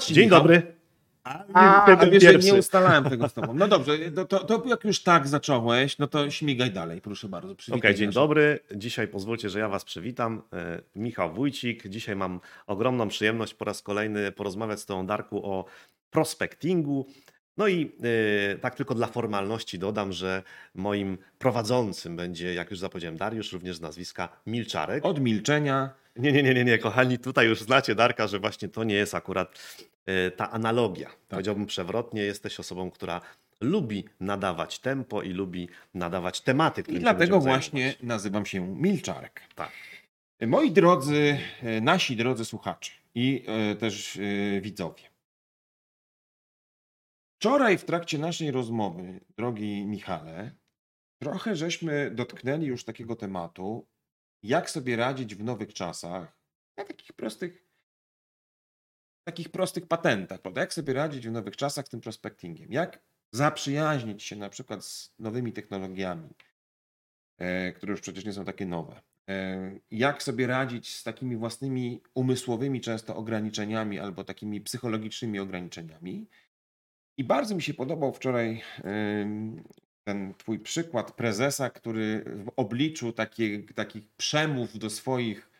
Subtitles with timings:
[0.00, 0.38] Zacznij, Dzień Michał.
[0.40, 0.78] dobry.
[1.24, 2.52] A, A, a wiesz, pierwszy.
[2.52, 3.54] nie ustalałem tego z tobą.
[3.54, 7.48] No dobrze, no to, to jak już tak zacząłeś, no to śmigaj dalej, proszę bardzo.
[7.48, 8.58] Okej, przywitaj dzień naszych- dobry.
[8.76, 10.42] Dzisiaj pozwólcie, że ja Was przywitam.
[10.52, 11.88] E, Michał Wójcik.
[11.88, 15.64] Dzisiaj mam ogromną przyjemność po raz kolejny porozmawiać z tą Darku o
[16.10, 17.06] prospectingu.
[17.56, 17.92] No i
[18.54, 20.42] e, tak tylko dla formalności dodam, że
[20.74, 25.04] moim prowadzącym będzie, jak już zapowiedziałem, Dariusz, również z nazwiska Milczarek.
[25.04, 25.90] Od milczenia.
[26.18, 29.14] Nie, nie, nie, nie, nie, kochani, tutaj już znacie Darka, że właśnie to nie jest
[29.14, 29.58] akurat
[30.06, 31.10] e, ta analogia.
[31.28, 33.20] Powiedziałbym przewrotnie, jesteś osobą, która
[33.60, 38.02] lubi nadawać tempo i lubi nadawać tematy, I dlatego właśnie zajmować.
[38.02, 39.42] nazywam się Milczarek.
[39.54, 39.72] Tak.
[40.46, 44.18] Moi drodzy, e, nasi drodzy słuchacze i e, też
[44.60, 45.02] widzowie.
[47.40, 50.50] Wczoraj w trakcie naszej rozmowy, drogi Michale,
[51.22, 53.86] trochę żeśmy dotknęli już takiego tematu,
[54.42, 56.38] jak sobie radzić w nowych czasach
[56.76, 57.68] na takich prostych,
[59.24, 60.60] takich prostych patentach, prawda?
[60.60, 62.72] Jak sobie radzić w nowych czasach z tym prospectingiem?
[62.72, 66.28] Jak zaprzyjaźnić się na przykład z nowymi technologiami,
[67.38, 69.02] e, które już przecież nie są takie nowe.
[69.28, 76.28] E, Jak sobie radzić z takimi własnymi umysłowymi często ograniczeniami albo takimi psychologicznymi ograniczeniami.
[77.16, 78.62] I bardzo mi się podobał wczoraj
[80.08, 85.50] ten twój przykład prezesa, który w obliczu takie, takich przemów do swoich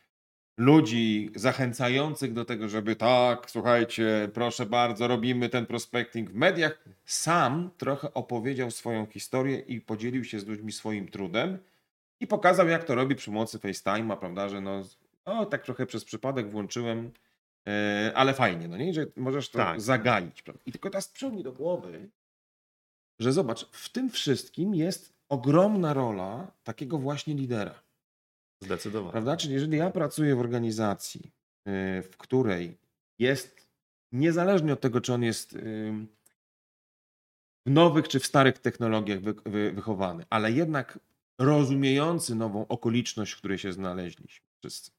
[0.58, 7.70] ludzi zachęcających do tego, żeby tak, słuchajcie, proszę bardzo, robimy ten prospecting w mediach, sam
[7.78, 11.58] trochę opowiedział swoją historię i podzielił się z ludźmi swoim trudem
[12.20, 14.82] i pokazał, jak to robi przy pomocy FaceTime'a, prawda, że no,
[15.24, 17.10] o, tak trochę przez przypadek włączyłem,
[17.68, 19.80] e, ale fajnie, no nie, że możesz to Tak.
[19.80, 20.42] zagaić.
[20.42, 20.62] Prawda?
[20.66, 22.08] I tylko teraz przyszło mi do głowy,
[23.18, 27.82] że zobacz, w tym wszystkim jest ogromna rola takiego właśnie lidera.
[28.62, 29.12] Zdecydowanie.
[29.12, 29.36] Prawda?
[29.36, 31.20] Czyli jeżeli ja pracuję w organizacji,
[31.68, 32.78] y, w której
[33.18, 33.68] jest,
[34.12, 35.92] niezależnie od tego, czy on jest y,
[37.66, 40.98] w nowych czy w starych technologiach wy, wy, wychowany, ale jednak
[41.38, 44.97] rozumiejący nową okoliczność, w której się znaleźliśmy wszyscy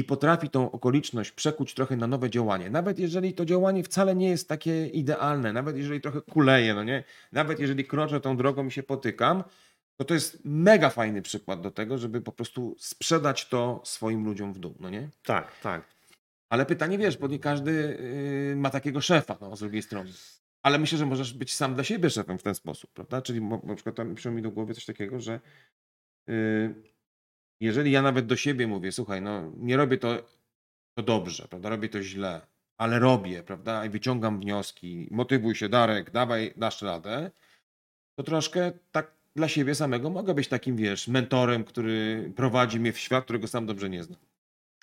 [0.00, 4.28] i potrafi tą okoliczność przekuć trochę na nowe działanie, nawet jeżeli to działanie wcale nie
[4.28, 7.04] jest takie idealne, nawet jeżeli trochę kuleje, no nie?
[7.32, 9.44] Nawet jeżeli kroczę tą drogą i się potykam,
[9.96, 14.52] to to jest mega fajny przykład do tego, żeby po prostu sprzedać to swoim ludziom
[14.52, 15.08] w dół, no nie?
[15.22, 15.84] Tak, tak.
[16.48, 17.72] Ale pytanie, wiesz, bo nie każdy
[18.50, 20.10] yy, ma takiego szefa, no, z drugiej strony.
[20.62, 23.22] Ale myślę, że możesz być sam dla siebie szefem w ten sposób, prawda?
[23.22, 25.40] Czyli na przykład tam przyszło mi do głowy coś takiego, że
[26.26, 26.74] yy,
[27.60, 30.22] jeżeli ja nawet do siebie mówię, słuchaj, no nie robię to,
[30.94, 31.68] to dobrze, prawda?
[31.68, 32.46] Robię to źle,
[32.78, 33.84] ale robię, prawda?
[33.86, 37.30] I wyciągam wnioski, motywuj się, Darek, dawaj, dasz radę,
[38.16, 42.98] to troszkę tak dla siebie samego mogę być takim, wiesz, mentorem, który prowadzi mnie w
[42.98, 44.20] świat, którego sam dobrze nie znam.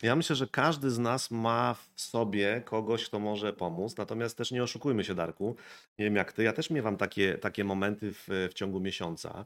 [0.01, 3.97] Ja myślę, że każdy z nas ma w sobie kogoś, kto może pomóc.
[3.97, 5.55] Natomiast też nie oszukujmy się, Darku.
[5.99, 9.45] Nie wiem jak ty, ja też miewam takie, takie momenty w, w ciągu miesiąca,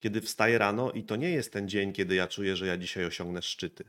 [0.00, 3.04] kiedy wstaję rano i to nie jest ten dzień, kiedy ja czuję, że ja dzisiaj
[3.04, 3.84] osiągnę szczyty.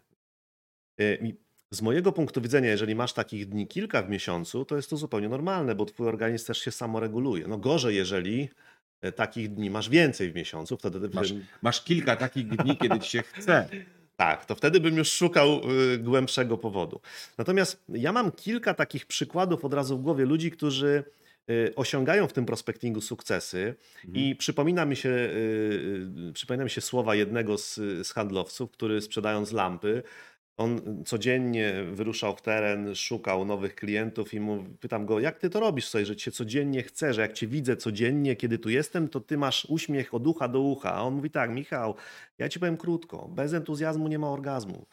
[1.21, 1.33] I
[1.71, 5.29] Z mojego punktu widzenia, jeżeli masz takich dni kilka w miesiącu, to jest to zupełnie
[5.29, 7.47] normalne, bo twój organizm też się samoreguluje.
[7.47, 8.49] No gorzej, jeżeli
[9.05, 13.09] y, takich dni masz więcej w miesiącu, wtedy Masz, masz kilka takich dni, kiedy ci
[13.09, 13.69] się chce.
[14.15, 15.61] tak, to wtedy bym już szukał
[15.93, 17.01] y, głębszego powodu.
[17.37, 21.03] Natomiast ja mam kilka takich przykładów od razu w głowie ludzi, którzy
[21.75, 23.75] osiągają w tym prospectingu sukcesy
[24.13, 29.01] i przypomina mi się, y, y, przypomina mi się słowa jednego z, z handlowców, który
[29.01, 30.03] sprzedając lampy,
[30.57, 35.59] on codziennie wyruszał w teren, szukał nowych klientów i mu, pytam go, jak ty to
[35.59, 39.19] robisz sobie, że cię codziennie chcę, że jak cię widzę codziennie, kiedy tu jestem, to
[39.19, 40.93] ty masz uśmiech od ucha do ucha.
[40.93, 41.95] A on mówi tak, Michał,
[42.37, 44.85] ja ci powiem krótko, bez entuzjazmu nie ma orgazmu.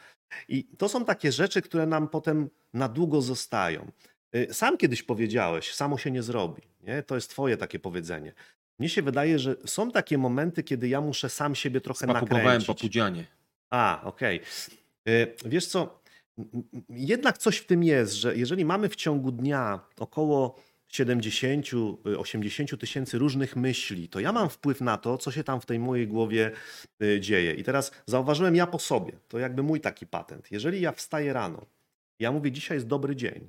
[0.49, 3.91] I to są takie rzeczy, które nam potem na długo zostają.
[4.35, 6.63] Y, Sam kiedyś powiedziałeś, samo się nie zrobi.
[6.83, 7.03] Nie?
[7.03, 8.33] To jest twoje takie powiedzenie.
[8.79, 12.67] Mnie się wydaje, że są takie momenty, kiedy ja muszę sam siebie trochę Spakowałem nakręcić.
[12.67, 13.25] papudzianie.
[13.71, 14.41] A, okej.
[15.09, 16.01] Y, Wiesz co,
[16.89, 20.57] jednak coś w tym jest, że jeżeli mamy w ciągu dnia około
[20.93, 25.79] 70-80 tysięcy różnych myśli, to ja mam wpływ na to, co się tam w tej
[25.79, 26.51] mojej głowie
[27.03, 27.55] y, dzieje.
[27.55, 30.53] I teraz zauważyłem ja po sobie, to jakby mój taki patent.
[30.53, 31.67] Jeżeli ja wstaję rano,
[32.21, 33.49] ja mówię, dzisiaj jest dobry dzień,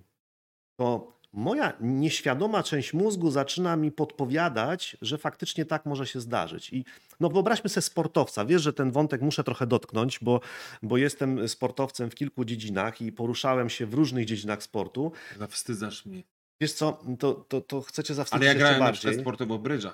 [0.80, 6.74] to moja nieświadoma część mózgu zaczyna mi podpowiadać, że faktycznie tak może się zdarzyć.
[6.74, 6.86] I
[7.20, 8.46] no wyobraźmy sobie sportowca.
[8.46, 10.42] Wiesz, że ten wątek muszę trochę dotknąć, bo,
[10.84, 15.12] bo jestem sportowcem w kilku dziedzinach i poruszałem się w różnych dziedzinach sportu.
[15.40, 16.24] Zawstydzasz mnie.
[16.62, 19.00] Wiesz co, to, to, to chcecie Ale zawstydzić ja jeszcze grałem na bardziej.
[19.00, 19.94] przykład sportowo brydża.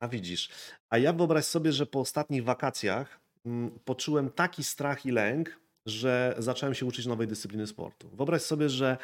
[0.00, 0.50] A widzisz.
[0.90, 6.34] A ja wyobraź sobie, że po ostatnich wakacjach mm, poczułem taki strach i lęk, że
[6.38, 8.08] zacząłem się uczyć nowej dyscypliny sportu.
[8.08, 8.96] Wyobraź sobie, że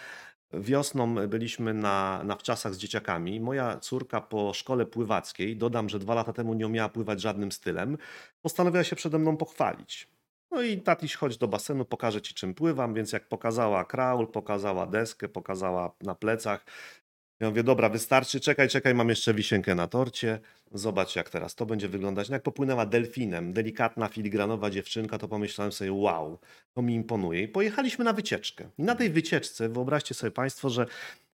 [0.52, 3.40] Wiosną byliśmy na, na wczasach z dzieciakami.
[3.40, 7.98] Moja córka po szkole pływackiej, dodam, że dwa lata temu nie umiała pływać żadnym stylem,
[8.42, 10.08] postanowiła się przede mną pochwalić.
[10.50, 14.86] No i tatiś, chodź do basenu, pokażę ci czym pływam, więc jak pokazała kraul, pokazała
[14.86, 16.64] deskę, pokazała na plecach,
[17.40, 20.40] ja mówię, dobra, wystarczy, czekaj, czekaj, mam jeszcze wisienkę na torcie.
[20.73, 22.29] Zobacz, jak teraz to będzie wyglądać.
[22.29, 26.38] No jak popłynęła delfinem, delikatna, filigranowa dziewczynka, to pomyślałem sobie, wow,
[26.75, 27.43] to mi imponuje.
[27.43, 28.70] I pojechaliśmy na wycieczkę.
[28.79, 30.87] I na tej wycieczce, wyobraźcie sobie Państwo, że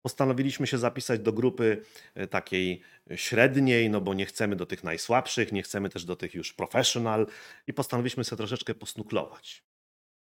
[0.01, 1.81] postanowiliśmy się zapisać do grupy
[2.15, 2.81] e, takiej
[3.15, 7.27] średniej, no bo nie chcemy do tych najsłabszych, nie chcemy też do tych już professional
[7.67, 9.63] i postanowiliśmy sobie troszeczkę posnuklować.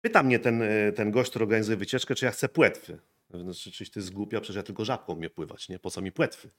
[0.01, 2.99] Pyta mnie ten, e, ten gość, który organizuje wycieczkę, czy ja chcę płetwy.
[3.39, 5.79] Znaczy, czyś ty zgłupia, przecież ja tylko żabką mnie pływać, nie?
[5.79, 6.49] Po co mi płetwy?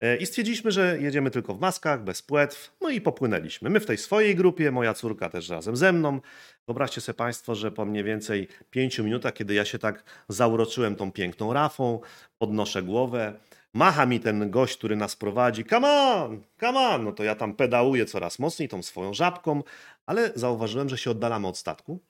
[0.00, 3.70] E, I stwierdziliśmy, że jedziemy tylko w maskach, bez płetw, no i popłynęliśmy.
[3.70, 6.20] My w tej swojej grupie, moja córka też razem ze mną.
[6.66, 11.12] Wyobraźcie sobie Państwo, że po mniej więcej pięciu minutach, kiedy ja się tak zauroczyłem tą
[11.12, 12.00] piękną rafą,
[12.38, 13.40] podnoszę głowę,
[13.74, 17.54] macha mi ten gość, który nas prowadzi, come on, come on, no to ja tam
[17.54, 19.62] pedałuję coraz mocniej tą swoją żabką,
[20.06, 22.00] ale zauważyłem, że się oddalamy od statku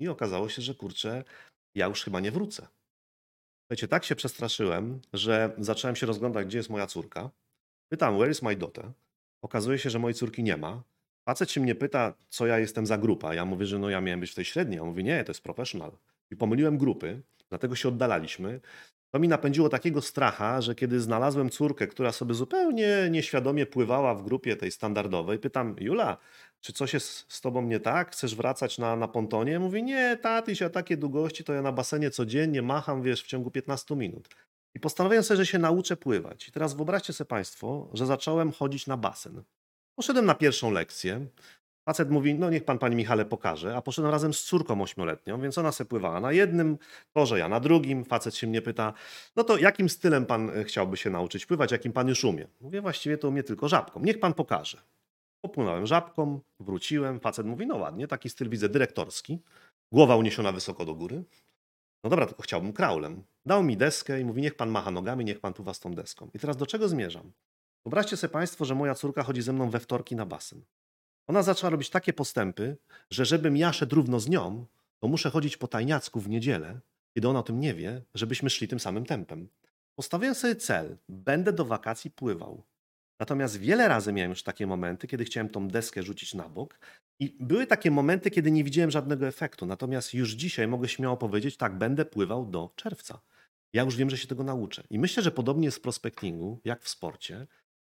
[0.00, 1.24] i okazało się, że kurczę,
[1.74, 2.66] ja już chyba nie wrócę.
[3.64, 7.30] Słuchajcie, tak się przestraszyłem, że zacząłem się rozglądać, gdzie jest moja córka.
[7.88, 8.92] Pytam, where is my daughter?
[9.42, 10.82] Okazuje się, że mojej córki nie ma.
[11.28, 13.34] Facet się mnie pyta, co ja jestem za grupa.
[13.34, 14.80] Ja mówię, że no ja miałem być w tej średniej.
[14.80, 15.92] On mówi, nie, to jest professional.
[16.30, 18.60] I pomyliłem grupy, dlatego się oddalaliśmy.
[19.10, 24.22] To mi napędziło takiego stracha, że kiedy znalazłem córkę, która sobie zupełnie nieświadomie pływała w
[24.22, 26.16] grupie tej standardowej, pytam, Jula,
[26.64, 28.12] czy coś jest z tobą nie tak?
[28.12, 29.58] Chcesz wracać na, na pontonie?
[29.58, 33.50] Mówi, nie, tatyś, a takie długości to ja na basenie codziennie macham, wiesz, w ciągu
[33.50, 34.28] 15 minut.
[34.74, 36.48] I postanowiłem sobie, że się nauczę pływać.
[36.48, 39.42] I teraz wyobraźcie sobie Państwo, że zacząłem chodzić na basen.
[39.94, 41.26] Poszedłem na pierwszą lekcję.
[41.84, 45.58] Facet mówi, no niech pan pani Michale pokaże, a poszedłem razem z córką ośmioletnią, więc
[45.58, 46.78] ona se pływała na jednym
[47.12, 48.04] torze, ja na drugim.
[48.04, 48.92] Facet się mnie pyta,
[49.36, 52.46] no to jakim stylem pan e, chciałby się nauczyć pływać, jakim pan już umie?
[52.60, 54.78] Mówię, właściwie to umie tylko żabką, niech pan pokaże.
[55.44, 59.38] Popłynąłem żabką, wróciłem, facet mówi, no ładnie, taki styl widzę dyrektorski,
[59.92, 61.24] głowa uniesiona wysoko do góry.
[62.04, 63.22] No dobra, tylko chciałbym kraulem.
[63.46, 66.30] Dał mi deskę i mówi, niech pan macha nogami, niech pan pływa z tą deską.
[66.34, 67.32] I teraz do czego zmierzam?
[67.84, 70.64] Wyobraźcie sobie Państwo, że moja córka chodzi ze mną we wtorki na basen.
[71.26, 72.76] Ona zaczęła robić takie postępy,
[73.10, 74.66] że żebym ja szedł równo z nią,
[74.98, 76.80] to muszę chodzić po tajniacku w niedzielę,
[77.14, 79.48] kiedy ona o tym nie wie, żebyśmy szli tym samym tempem.
[79.94, 82.62] Postawiłem sobie cel, będę do wakacji pływał.
[83.24, 86.78] Natomiast wiele razy miałem już takie momenty, kiedy chciałem tą deskę rzucić na bok
[87.20, 89.66] i były takie momenty, kiedy nie widziałem żadnego efektu.
[89.66, 93.20] Natomiast już dzisiaj mogę śmiało powiedzieć, tak, będę pływał do czerwca.
[93.72, 94.82] Ja już wiem, że się tego nauczę.
[94.90, 97.46] I myślę, że podobnie jest w prospektingu, jak w sporcie,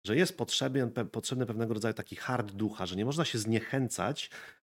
[0.06, 4.30] że jest potrzebny, potrzebny pewnego rodzaju taki hard ducha, że nie można się zniechęcać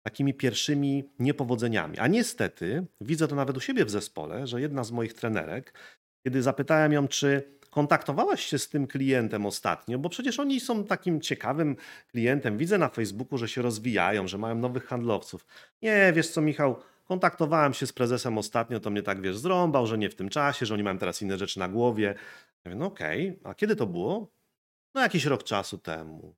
[0.03, 1.99] takimi pierwszymi niepowodzeniami.
[1.99, 5.75] A niestety, widzę to nawet u siebie w zespole, że jedna z moich trenerek,
[6.27, 11.21] kiedy zapytałem ją, czy kontaktowałaś się z tym klientem ostatnio, bo przecież oni są takim
[11.21, 11.77] ciekawym
[12.11, 12.59] klientem.
[12.59, 15.47] Widzę na Facebooku, że się rozwijają, że mają nowych handlowców.
[15.83, 19.99] Nie, wiesz co, Michał, kontaktowałem się z prezesem ostatnio, to mnie tak wiesz, zrąbał, że
[19.99, 22.15] nie w tym czasie, że oni mają teraz inne rzeczy na głowie.
[22.65, 23.51] Ja mówię, no okej, okay.
[23.51, 24.33] a kiedy to było?
[24.95, 26.35] No jakiś rok czasu temu.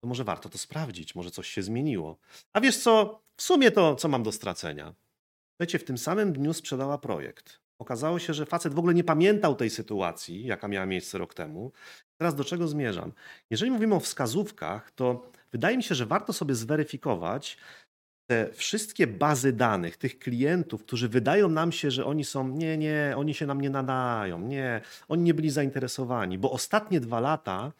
[0.00, 2.18] To może warto to sprawdzić, może coś się zmieniło.
[2.52, 4.94] A wiesz co, w sumie to co mam do stracenia?
[5.50, 7.65] Słuchajcie, w tym samym dniu sprzedała projekt.
[7.78, 11.72] Okazało się, że facet w ogóle nie pamiętał tej sytuacji, jaka miała miejsce rok temu.
[12.20, 13.12] Teraz do czego zmierzam?
[13.50, 17.58] Jeżeli mówimy o wskazówkach, to wydaje mi się, że warto sobie zweryfikować
[18.26, 23.14] te wszystkie bazy danych tych klientów, którzy wydają nam się, że oni są, nie, nie,
[23.16, 27.72] oni się nam nie nadają, nie, oni nie byli zainteresowani, bo ostatnie dwa lata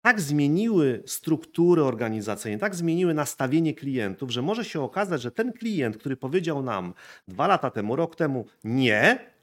[0.00, 5.96] tak zmieniły struktury organizacyjne, tak zmieniły nastawienie klientów, że może się okazać, że ten klient,
[5.96, 6.94] który powiedział nam
[7.28, 9.33] dwa lata temu, rok temu nie,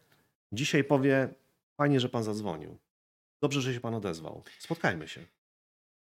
[0.51, 1.33] Dzisiaj powie,
[1.77, 2.77] fajnie, że pan zadzwonił.
[3.41, 4.43] Dobrze, że się pan odezwał.
[4.59, 5.25] Spotkajmy się.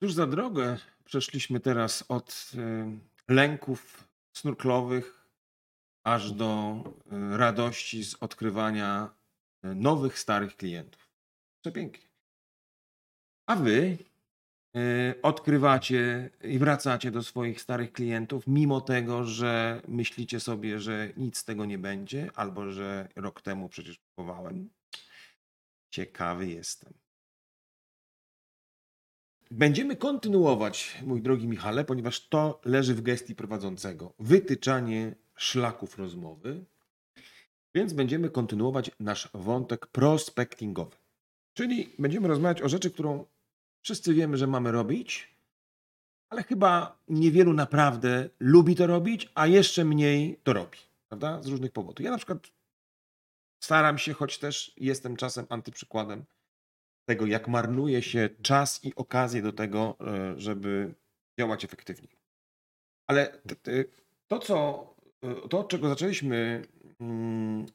[0.02, 5.28] Cóż za drogę przeszliśmy teraz od y, lęków snurklowych
[6.04, 6.82] aż do
[7.34, 9.14] y, radości z odkrywania
[9.64, 11.08] y, nowych, starych klientów.
[11.60, 12.08] Przepięknie.
[13.46, 13.98] A wy
[15.22, 21.44] odkrywacie i wracacie do swoich starych klientów, mimo tego, że myślicie sobie, że nic z
[21.44, 24.70] tego nie będzie, albo że rok temu przecież kupowałem.
[25.90, 26.92] Ciekawy jestem.
[29.50, 34.14] Będziemy kontynuować, mój drogi Michale, ponieważ to leży w gestii prowadzącego.
[34.18, 36.64] Wytyczanie szlaków rozmowy.
[37.74, 40.96] Więc będziemy kontynuować nasz wątek prospectingowy.
[41.54, 43.26] Czyli będziemy rozmawiać o rzeczy, którą
[43.84, 45.34] wszyscy wiemy, że mamy robić,
[46.30, 50.78] ale chyba niewielu naprawdę lubi to robić, a jeszcze mniej to robi.
[51.08, 51.42] Prawda?
[51.42, 52.04] Z różnych powodów.
[52.04, 52.38] Ja na przykład
[53.62, 56.24] staram się, choć też jestem czasem antyprzykładem
[57.08, 60.94] tego, jak marnuje się czas i okazję do tego, e, żeby
[61.38, 62.08] działać efektywnie.
[63.06, 63.40] Ale
[64.28, 64.86] to, co,
[65.22, 66.62] e, to od czego zaczęliśmy,
[67.00, 67.66] mm,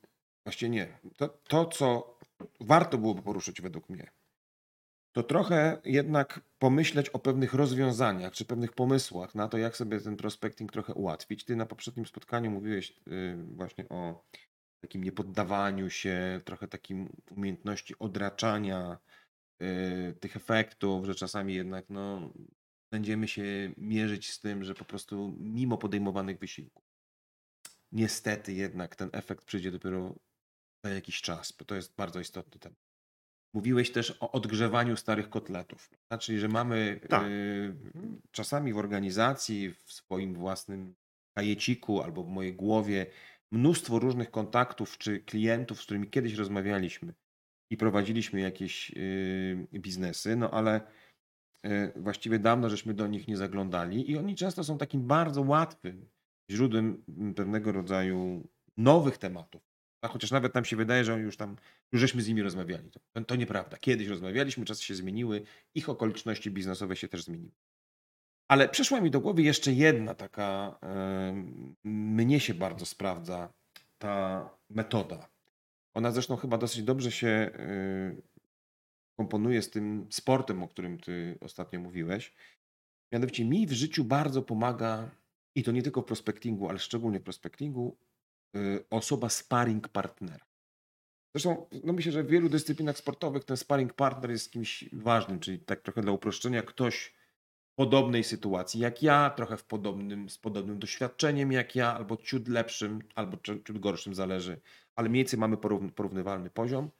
[0.45, 2.17] właściwie nie, to, to, co
[2.59, 4.11] warto byłoby poruszyć według mnie,
[5.11, 10.17] to trochę jednak pomyśleć o pewnych rozwiązaniach czy pewnych pomysłach na to, jak sobie ten
[10.17, 11.45] prospecting trochę ułatwić.
[11.45, 14.25] Ty na poprzednim spotkaniu mówiłeś y, właśnie o
[14.81, 18.97] takim niepoddawaniu się, trochę takim umiejętności odraczania
[19.61, 22.33] y, tych efektów, że czasami jednak no,
[22.91, 23.43] będziemy się
[23.77, 26.83] mierzyć z tym, że po prostu mimo podejmowanych wysiłków,
[27.91, 30.15] niestety jednak ten efekt przyjdzie dopiero
[30.83, 32.88] za jakiś czas, bo to jest bardzo istotny temat.
[33.53, 35.89] Mówiłeś też o odgrzewaniu starych kotletów,
[36.19, 37.23] czyli że mamy tak.
[37.27, 37.75] y,
[38.31, 40.95] czasami w organizacji, w swoim własnym
[41.37, 43.05] kajeciku albo w mojej głowie
[43.51, 47.13] mnóstwo różnych kontaktów czy klientów, z którymi kiedyś rozmawialiśmy
[47.71, 50.81] i prowadziliśmy jakieś y, biznesy, no ale
[51.65, 56.09] y, właściwie dawno żeśmy do nich nie zaglądali i oni często są takim bardzo łatwym
[56.51, 57.03] źródłem
[57.35, 59.69] pewnego rodzaju nowych tematów
[60.01, 61.55] a chociaż nawet nam się wydaje, że już tam,
[61.91, 62.91] już żeśmy z nimi rozmawiali.
[62.91, 63.77] To, to nieprawda.
[63.77, 65.41] Kiedyś rozmawialiśmy, czasy się zmieniły,
[65.75, 67.51] ich okoliczności biznesowe się też zmieniły.
[68.47, 70.79] Ale przyszła mi do głowy jeszcze jedna taka,
[71.83, 73.53] mnie się bardzo sprawdza
[73.97, 75.29] ta metoda.
[75.93, 77.51] Ona zresztą chyba dosyć dobrze się
[78.17, 78.21] yy,
[79.17, 82.33] komponuje z tym sportem, o którym ty ostatnio mówiłeś.
[83.11, 85.11] Mianowicie mi w życiu bardzo pomaga,
[85.55, 87.97] i to nie tylko w prospectingu, ale szczególnie w prospectingu,
[88.55, 90.45] Y, osoba sparring partnera.
[91.35, 95.59] Zresztą no myślę, że w wielu dyscyplinach sportowych ten sparring partner jest kimś ważnym, czyli
[95.59, 97.13] tak trochę dla uproszczenia ktoś
[97.71, 102.47] w podobnej sytuacji jak ja, trochę w podobnym, z podobnym doświadczeniem jak ja, albo ciut
[102.47, 104.61] lepszym, albo ciut gorszym, zależy,
[104.95, 105.57] ale mniej więcej mamy
[105.95, 106.91] porównywalny poziom,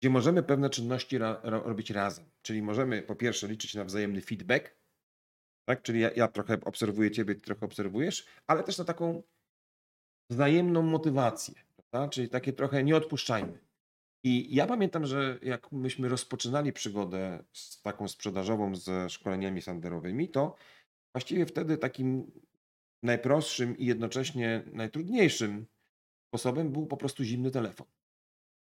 [0.00, 2.24] gdzie możemy pewne czynności ra, robić razem.
[2.42, 4.74] Czyli możemy po pierwsze liczyć na wzajemny feedback,
[5.64, 5.82] tak?
[5.82, 9.22] czyli ja, ja trochę obserwuję ciebie, ty trochę obserwujesz, ale też na taką
[10.30, 11.54] wzajemną motywację,
[12.10, 13.67] czyli takie trochę nie odpuszczajmy.
[14.24, 20.56] I ja pamiętam, że jak myśmy rozpoczynali przygodę z taką sprzedażową ze szkoleniami sanderowymi, to
[21.14, 22.30] właściwie wtedy takim
[23.02, 25.66] najprostszym i jednocześnie najtrudniejszym
[26.28, 27.86] sposobem był po prostu zimny telefon.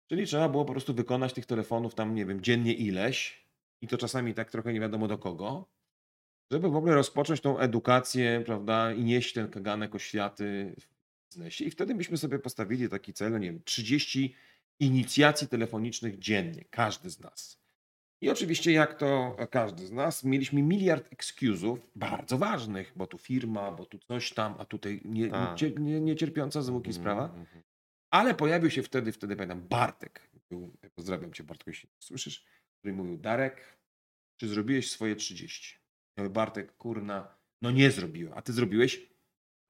[0.09, 3.47] Czyli trzeba było po prostu wykonać tych telefonów tam, nie wiem, dziennie ileś
[3.81, 5.69] i to czasami tak trochę nie wiadomo do kogo,
[6.51, 10.75] żeby w ogóle rozpocząć tą edukację, prawda, i nieść ten kaganek oświaty
[11.29, 14.35] biznesie i wtedy byśmy sobie postawili taki cel, no nie wiem, 30
[14.79, 17.63] inicjacji telefonicznych dziennie, każdy z nas.
[18.21, 23.71] I oczywiście, jak to każdy z nas, mieliśmy miliard excusów, bardzo ważnych, bo tu firma,
[23.71, 25.61] bo tu coś tam, a tutaj nie, tak.
[25.61, 27.25] nie, nie, nie cierpiąca zwłoki mm, sprawa.
[27.25, 27.63] Mm, mm.
[28.11, 30.29] Ale pojawił się wtedy, wtedy pamiętam, Bartek.
[30.49, 32.45] Był, pozdrawiam cię, Bartek, jeśli słyszysz,
[32.79, 33.77] który mówił, Darek,
[34.37, 35.79] czy zrobiłeś swoje 30?
[36.17, 38.33] Ja mówię, Bartek, kurna, no nie zrobiłem.
[38.35, 39.12] A ty zrobiłeś?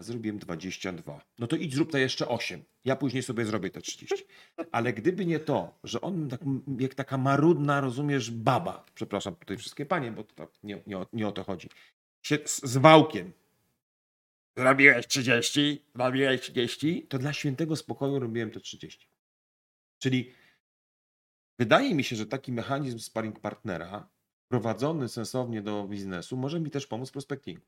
[0.04, 1.22] Zrobiłem 22.
[1.40, 2.64] No to idź zrób te jeszcze 8.
[2.86, 4.16] Ja później sobie zrobię te 30.
[4.72, 6.42] Ale gdyby nie to, że on tak,
[6.80, 11.28] jak taka marudna, rozumiesz, baba, przepraszam tutaj wszystkie panie, bo to tak nie, nie, nie
[11.28, 11.70] o to chodzi,
[12.22, 13.32] się z, z wałkiem
[14.58, 19.08] zrobiłeś 30, robiłeś 30, to dla świętego spokoju robiłem te 30.
[20.00, 20.34] Czyli
[21.60, 24.10] wydaje mi się, że taki mechanizm sparring partnera
[24.48, 27.66] prowadzony sensownie do biznesu może mi też pomóc w prospectingu.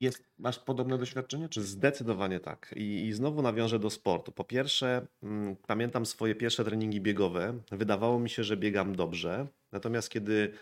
[0.00, 1.48] Jest, masz podobne doświadczenie?
[1.48, 1.62] Czy...
[1.62, 2.74] Zdecydowanie tak.
[2.76, 4.32] I, I znowu nawiążę do sportu.
[4.32, 7.58] Po pierwsze, mm, pamiętam swoje pierwsze treningi biegowe.
[7.70, 9.46] Wydawało mi się, że biegam dobrze.
[9.72, 10.52] Natomiast kiedy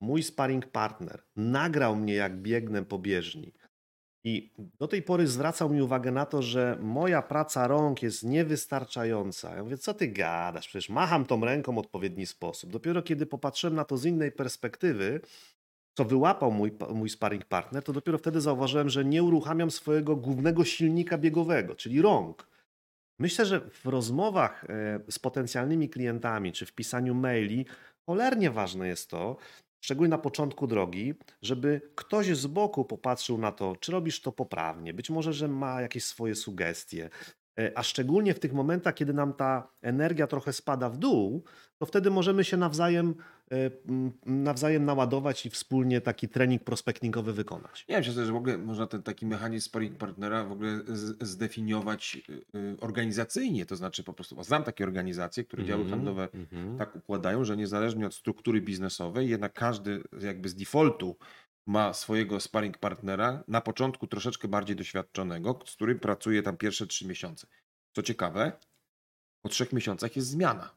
[0.00, 3.52] mój sparring partner nagrał mnie, jak biegnę po bieżni,
[4.26, 9.56] i do tej pory zwracał mi uwagę na to, że moja praca rąk jest niewystarczająca.
[9.56, 10.68] Ja mówię, co ty gadasz?
[10.68, 12.70] Przecież macham tą ręką w odpowiedni sposób.
[12.70, 15.20] Dopiero kiedy popatrzyłem na to z innej perspektywy,
[15.94, 20.64] co wyłapał mój, mój sparring partner, to dopiero wtedy zauważyłem, że nie uruchamiam swojego głównego
[20.64, 22.46] silnika biegowego, czyli rąk.
[23.18, 27.66] Myślę, że w rozmowach e, z potencjalnymi klientami czy w pisaniu maili
[28.06, 29.36] cholernie ważne jest to,
[29.84, 34.94] szczególnie na początku drogi, żeby ktoś z boku popatrzył na to, czy robisz to poprawnie.
[34.94, 37.10] Być może, że ma jakieś swoje sugestie,
[37.74, 41.44] a szczególnie w tych momentach, kiedy nam ta energia trochę spada w dół,
[41.78, 43.14] to wtedy możemy się nawzajem,
[43.52, 43.70] e,
[44.26, 47.84] nawzajem naładować i wspólnie taki trening prospektingowy wykonać.
[47.88, 50.80] Ja myślę, że w ogóle można ten taki mechanizm sparring partnera w ogóle
[51.20, 52.22] zdefiniować
[52.54, 56.78] y, organizacyjnie, to znaczy po prostu, znam takie organizacje, które działy -hmm, handlowe mm -hmm.
[56.78, 61.16] tak układają, że niezależnie od struktury biznesowej, jednak każdy jakby z defaultu
[61.66, 67.06] ma swojego sparring partnera, na początku troszeczkę bardziej doświadczonego, z którym pracuje tam pierwsze trzy
[67.06, 67.46] miesiące.
[67.92, 68.52] Co ciekawe,
[69.42, 70.70] po trzech miesiącach jest zmiana.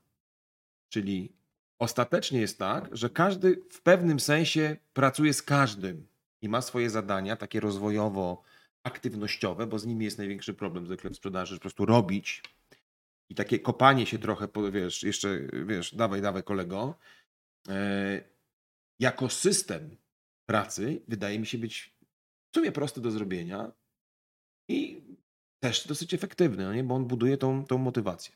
[0.89, 1.33] Czyli
[1.79, 6.07] ostatecznie jest tak, że każdy w pewnym sensie pracuje z każdym
[6.41, 11.55] i ma swoje zadania, takie rozwojowo-aktywnościowe, bo z nimi jest największy problem zwykle w sprzedaży,
[11.55, 12.43] po prostu robić
[13.29, 16.95] i takie kopanie się trochę, wiesz, jeszcze, wiesz, dawaj, dawaj kolego,
[17.69, 18.21] e,
[18.99, 19.97] jako system
[20.47, 21.97] pracy wydaje mi się być
[22.51, 23.71] w sumie prosty do zrobienia
[24.69, 25.03] i
[25.59, 26.83] też dosyć efektywny, no nie?
[26.83, 28.35] bo on buduje tą, tą motywację.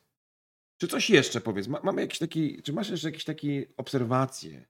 [0.77, 1.67] Czy coś jeszcze powiedz?
[1.67, 4.65] mamy jakiś taki, czy masz jeszcze jakieś takie obserwacje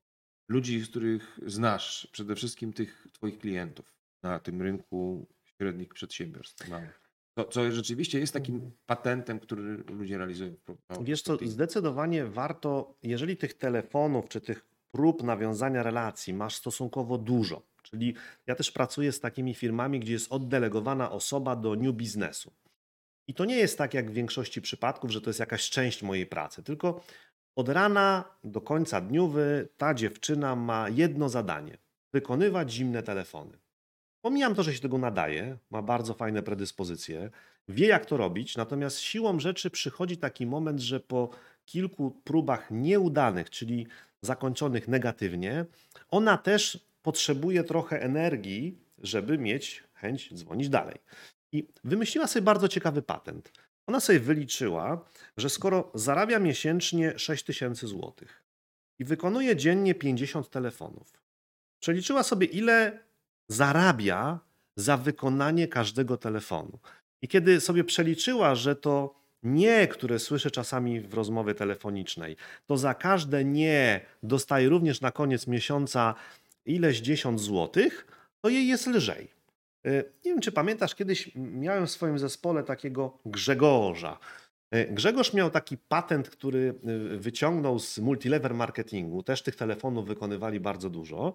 [0.49, 7.01] ludzi, z których znasz, przede wszystkim tych twoich klientów na tym rynku średnich przedsiębiorstw małych?
[7.33, 10.55] To, co rzeczywiście jest takim patentem, który ludzie realizują.
[11.01, 17.61] Wiesz co, zdecydowanie warto, jeżeli tych telefonów czy tych prób nawiązania relacji masz stosunkowo dużo,
[17.83, 18.15] czyli
[18.47, 22.53] ja też pracuję z takimi firmami, gdzie jest oddelegowana osoba do new biznesu.
[23.27, 26.25] I to nie jest tak jak w większości przypadków, że to jest jakaś część mojej
[26.25, 27.03] pracy, tylko
[27.55, 31.77] od rana do końca dniowy ta dziewczyna ma jedno zadanie:
[32.13, 33.57] wykonywać zimne telefony.
[34.21, 37.29] Pomijam to, że się tego nadaje, ma bardzo fajne predyspozycje,
[37.67, 41.29] wie jak to robić, natomiast siłą rzeczy przychodzi taki moment, że po
[41.65, 43.87] kilku próbach nieudanych, czyli
[44.21, 45.65] zakończonych negatywnie,
[46.09, 50.97] ona też potrzebuje trochę energii, żeby mieć chęć dzwonić dalej.
[51.51, 53.51] I wymyśliła sobie bardzo ciekawy patent.
[53.87, 55.05] Ona sobie wyliczyła,
[55.37, 58.43] że skoro zarabia miesięcznie 6 tysięcy złotych
[58.99, 61.13] i wykonuje dziennie 50 telefonów,
[61.79, 62.99] przeliczyła sobie, ile
[63.47, 64.39] zarabia
[64.75, 66.79] za wykonanie każdego telefonu.
[67.21, 72.93] I kiedy sobie przeliczyła, że to nie, które słyszę czasami w rozmowie telefonicznej, to za
[72.93, 76.15] każde nie dostaje również na koniec miesiąca
[76.65, 78.07] ileś dziesiąt złotych,
[78.41, 79.27] to jej jest lżej.
[79.85, 84.19] E, nie wiem, czy pamiętasz, kiedyś miałem w swoim zespole takiego Grzegorza.
[84.71, 86.73] E, Grzegorz miał taki patent, który
[87.13, 91.33] e, wyciągnął z multilever marketingu, też tych telefonów wykonywali bardzo dużo,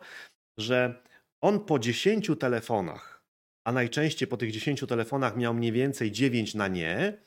[0.58, 1.02] że
[1.40, 3.22] on po 10 telefonach,
[3.64, 7.18] a najczęściej po tych 10 telefonach miał mniej więcej 9 na nie,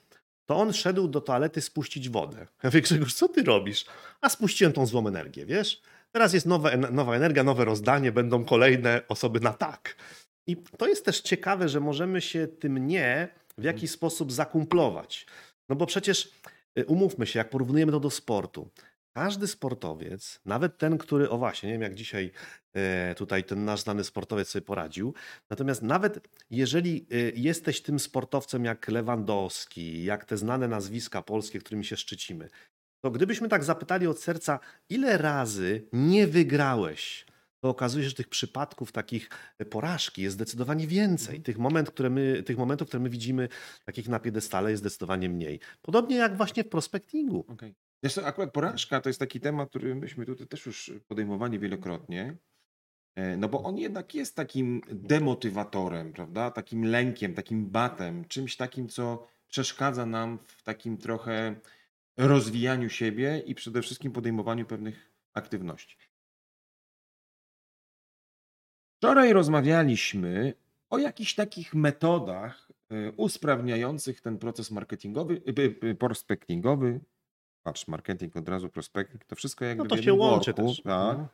[0.50, 2.38] to on szedł do toalety spuścić wodę.
[2.38, 3.86] Ja mówię, Grzegorz, co ty robisz?
[4.22, 5.82] A spuściłem tą złą energię, wiesz?
[6.12, 9.96] Teraz jest nowa, nowa energia, nowe rozdanie, będą kolejne osoby na tak.
[10.48, 15.26] I to jest też ciekawe, że możemy się tym nie w jakiś sposób zakumplować.
[15.70, 16.32] No bo przecież
[16.80, 18.70] y, umówmy się, jak porównujemy to do sportu,
[19.14, 22.32] każdy sportowiec, nawet ten, który, o właśnie, nie wiem jak dzisiaj
[22.74, 25.14] e, tutaj ten nasz znany sportowiec sobie poradził,
[25.50, 31.86] natomiast nawet jeżeli e, jesteś tym sportowcem jak Lewandowski, jak te znane nazwiska polskie, którymi
[31.86, 32.50] się szczycimy,
[33.02, 37.26] to gdybyśmy tak zapytali od serca, ile razy nie wygrałeś,
[37.62, 39.30] to okazuje się, że tych przypadków takich
[39.70, 41.36] porażki jest zdecydowanie więcej.
[41.36, 41.44] Mhm.
[41.44, 43.50] Tych, moment, które my, tych momentów, które my widzimy
[43.86, 45.60] takich na piedestale jest zdecydowanie mniej.
[45.82, 47.46] Podobnie jak właśnie w prospektingu.
[47.48, 47.74] Okay.
[48.08, 52.38] Co, akurat porażka to jest taki temat, który myśmy tutaj też już podejmowali wielokrotnie.
[53.16, 56.52] E, no bo on jednak jest takim demotywatorem, prawda?
[56.52, 61.56] Takim lękiem, takim batem, czymś takim, co przeszkadza nam w takim trochę
[62.18, 65.98] rozwijaniu siebie i przede wszystkim podejmowaniu pewnych aktywności.
[68.98, 70.54] Wczoraj rozmawialiśmy
[70.90, 75.42] o jakichś takich metodach e, usprawniających ten proces marketingowy,
[75.82, 77.00] e, prospectingowy,
[77.64, 80.82] patrz, marketing od razu, prospecting, to wszystko jakby No to się łączy worku, też.
[80.82, 81.18] tak.
[81.18, 81.28] No.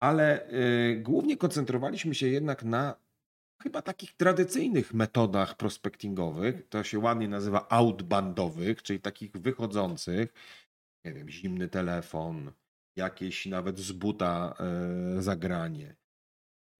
[0.00, 2.94] Ale y, głównie koncentrowaliśmy się jednak na
[3.62, 6.68] chyba takich tradycyjnych metodach prospectingowych.
[6.68, 10.32] To się ładnie nazywa outbandowych, czyli takich wychodzących.
[11.04, 12.52] Nie wiem, zimny telefon,
[12.96, 14.54] jakieś nawet z buta
[15.18, 15.96] y, zagranie.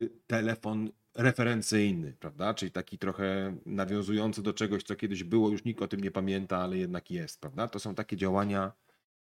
[0.03, 2.55] Y, telefon referencyjny, prawda?
[2.55, 6.59] Czyli taki trochę nawiązujący do czegoś, co kiedyś było, już nikt o tym nie pamięta,
[6.59, 7.68] ale jednak jest, prawda?
[7.68, 8.72] To są takie działania,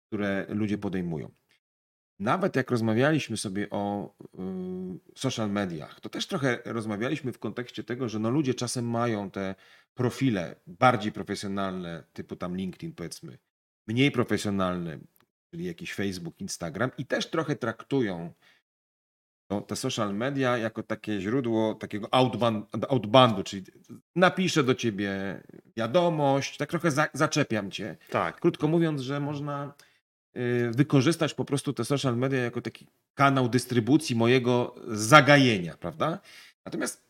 [0.07, 1.31] które ludzie podejmują.
[2.19, 8.09] Nawet jak rozmawialiśmy sobie o y, social mediach, to też trochę rozmawialiśmy w kontekście tego,
[8.09, 9.55] że no ludzie czasem mają te
[9.93, 13.37] profile bardziej profesjonalne, typu tam LinkedIn powiedzmy,
[13.87, 14.99] mniej profesjonalne,
[15.51, 18.33] czyli jakiś Facebook, Instagram i też trochę traktują
[19.61, 23.63] te social media jako takie źródło takiego outband, outbandu, czyli
[24.15, 25.41] napiszę do ciebie
[25.77, 27.97] wiadomość, tak trochę za, zaczepiam cię.
[28.09, 28.39] Tak.
[28.39, 29.73] Krótko mówiąc, że można
[30.37, 36.19] y, wykorzystać po prostu te social media jako taki kanał dystrybucji mojego zagajenia, prawda?
[36.65, 37.03] Natomiast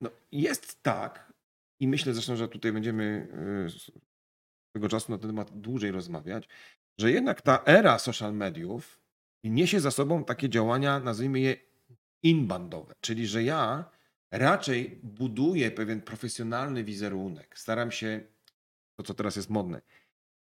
[0.00, 1.32] no, jest tak,
[1.80, 3.28] i myślę zresztą, że tutaj będziemy
[3.68, 3.92] y,
[4.74, 6.48] tego czasu na ten temat dłużej rozmawiać,
[6.98, 9.00] że jednak ta era social mediów
[9.44, 11.56] niesie za sobą takie działania, nazwijmy je
[12.22, 13.90] inbandowe, czyli że ja
[14.30, 17.58] raczej buduję pewien profesjonalny wizerunek.
[17.58, 18.20] Staram się,
[18.96, 19.80] to co teraz jest modne,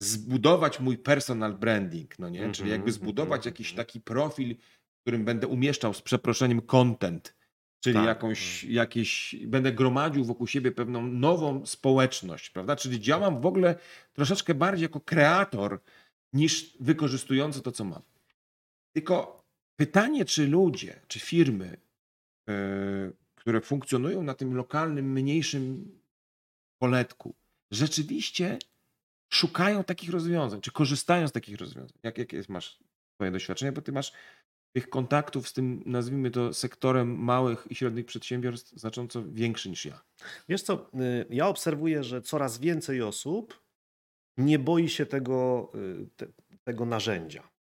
[0.01, 2.39] zbudować mój personal branding, no nie?
[2.39, 3.85] Czyli Mhm, jakby zbudować mhm, jakiś mhm.
[3.87, 4.55] taki profil,
[4.97, 7.35] w którym będę umieszczał z przeproszeniem content,
[7.79, 12.75] czyli Tak, jakąś, jakieś, będę gromadził wokół siebie pewną nową społeczność, prawda?
[12.75, 13.75] Czyli działam w ogóle
[14.13, 15.81] troszeczkę bardziej jako kreator
[16.33, 18.01] niż wykorzystujący to, co mam.
[18.93, 19.38] Tylko
[19.79, 21.77] pytanie, czy ludzie, czy firmy,
[22.47, 22.53] yy,
[23.35, 25.99] które funkcjonują na tym lokalnym, mniejszym
[26.81, 27.35] poletku,
[27.71, 28.59] rzeczywiście
[29.33, 31.97] szukają takich rozwiązań, czy korzystają z takich rozwiązań.
[32.03, 32.79] Jak, jakie masz
[33.15, 33.71] twoje doświadczenie?
[33.71, 34.13] Bo ty masz
[34.75, 40.01] tych kontaktów z tym, nazwijmy to, sektorem małych i średnich przedsiębiorstw znacząco większy niż ja.
[40.49, 43.63] Wiesz co, y, ja obserwuję, że coraz więcej osób
[44.37, 46.27] nie boi się tego, y, te,
[46.63, 47.58] tego narzędzia.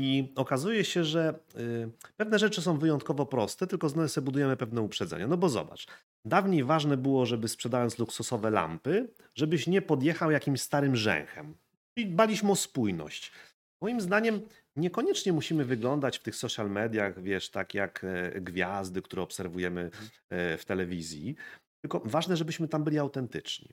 [0.00, 4.80] I okazuje się, że y, pewne rzeczy są wyjątkowo proste, tylko z sobie budujemy pewne
[4.80, 5.26] uprzedzenia.
[5.26, 5.86] No bo zobacz,
[6.24, 11.54] dawniej ważne było, żeby sprzedając luksusowe lampy, żebyś nie podjechał jakimś starym rzęchem.
[11.96, 13.32] I dbaliśmy o spójność.
[13.82, 14.40] Moim zdaniem
[14.76, 19.90] niekoniecznie musimy wyglądać w tych social mediach, wiesz, tak jak e, gwiazdy, które obserwujemy
[20.30, 21.34] e, w telewizji,
[21.80, 23.68] tylko ważne, żebyśmy tam byli autentyczni.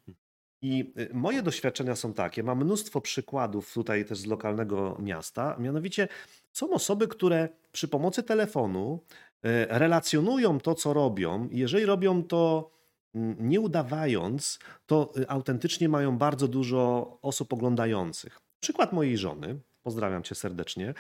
[0.62, 6.08] I y, moje doświadczenia są takie, mam mnóstwo przykładów tutaj też z lokalnego miasta, mianowicie
[6.54, 9.04] są osoby, które przy pomocy telefonu
[9.44, 11.50] e, relacjonują to, co robią.
[11.52, 12.72] Jeżeli robią to
[13.16, 18.40] mm, nie udawając, to y, autentycznie mają bardzo dużo osób oglądających.
[18.60, 20.94] Przykład mojej żony, pozdrawiam cię serdecznie.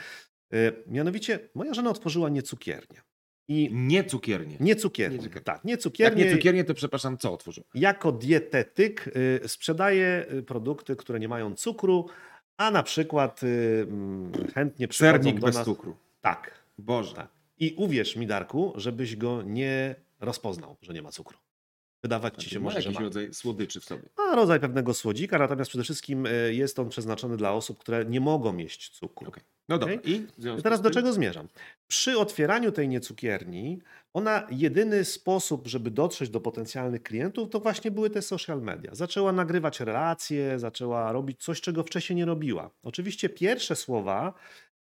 [0.88, 3.07] Mianowicie moja żona otworzyła niecukiernię.
[3.48, 4.58] I Nie cukiernie.
[4.60, 5.18] nie cukiernię.
[5.18, 5.42] Nie cukiernię.
[5.44, 6.26] Tak, nie Jak cukiernię.
[6.26, 7.64] nie cukiernie, to przepraszam, co otworzył?
[7.74, 9.10] Jako dietetyk
[9.44, 12.06] y, sprzedaje y, produkty, które nie mają cukru,
[12.58, 15.66] a na przykład y, mm, chętnie przychodzą Sernik do bez nas.
[15.66, 15.96] cukru.
[16.22, 16.52] Tak.
[16.78, 17.16] Boże.
[17.16, 17.28] Tak.
[17.60, 21.38] I uwierz mi, Darku, żebyś go nie rozpoznał, że nie ma cukru.
[22.04, 23.04] Wydawać ci Znaczy, się może, że jakiś ma.
[23.04, 24.04] rodzaj słodyczy w sobie.
[24.18, 28.20] Ma rodzaj pewnego słodzika, natomiast przede wszystkim y, jest on przeznaczony dla osób, które nie
[28.22, 29.28] mogą jeść cukru.
[29.28, 29.44] Okej.
[29.70, 29.96] No dobra.
[29.96, 30.14] Okej.
[30.14, 30.28] I
[30.64, 31.48] teraz do czego zmierzam?
[31.88, 33.82] Przy otwieraniu tej niecukierni,
[34.14, 38.96] ona jedyny sposób, żeby dotrzeć do potencjalnych klientów, to właśnie były te social media.
[38.96, 42.70] Zaczęła nagrywać relacje, zaczęła robić coś, czego wcześniej nie robiła.
[42.84, 44.34] Oczywiście pierwsze słowa